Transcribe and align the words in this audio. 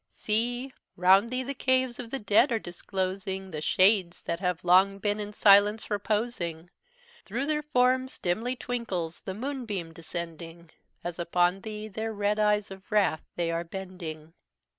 "See! 0.09 0.73
round 0.95 1.29
thee 1.29 1.43
the 1.43 1.53
caves 1.53 1.99
of 1.99 2.09
the 2.09 2.17
dead 2.17 2.51
are 2.51 2.57
disclosing 2.57 3.51
The 3.51 3.61
shades 3.61 4.23
that 4.23 4.39
have 4.39 4.63
long 4.63 4.97
been 4.97 5.19
in 5.19 5.31
silence 5.31 5.91
reposing; 5.91 6.71
Thro' 7.23 7.45
their 7.45 7.61
forms 7.61 8.17
dimly 8.17 8.55
twinkles 8.55 9.21
the 9.21 9.35
moon 9.35 9.67
beam 9.67 9.93
descending, 9.93 10.71
As 11.03 11.19
upon 11.19 11.61
thee 11.61 11.87
their 11.87 12.11
red 12.13 12.39
eyes 12.39 12.71
of 12.71 12.91
wrath 12.91 13.21
they 13.35 13.51
are 13.51 13.63
bending. 13.63 14.33